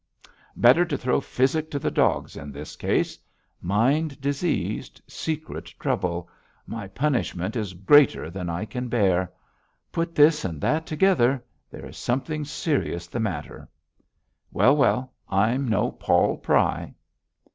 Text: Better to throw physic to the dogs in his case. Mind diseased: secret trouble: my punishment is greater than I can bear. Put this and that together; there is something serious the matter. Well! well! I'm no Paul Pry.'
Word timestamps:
Better 0.55 0.83
to 0.83 0.97
throw 0.97 1.21
physic 1.21 1.69
to 1.69 1.77
the 1.77 1.91
dogs 1.91 2.35
in 2.35 2.51
his 2.55 2.75
case. 2.75 3.19
Mind 3.61 4.19
diseased: 4.19 4.99
secret 5.05 5.65
trouble: 5.79 6.27
my 6.65 6.87
punishment 6.87 7.55
is 7.55 7.75
greater 7.75 8.31
than 8.31 8.49
I 8.49 8.65
can 8.65 8.87
bear. 8.87 9.31
Put 9.91 10.15
this 10.15 10.43
and 10.43 10.59
that 10.59 10.87
together; 10.87 11.45
there 11.69 11.85
is 11.85 11.97
something 11.97 12.45
serious 12.45 13.05
the 13.05 13.19
matter. 13.19 13.69
Well! 14.51 14.75
well! 14.75 15.13
I'm 15.29 15.67
no 15.67 15.91
Paul 15.91 16.37
Pry.' 16.37 16.95